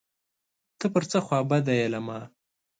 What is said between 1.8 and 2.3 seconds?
له ما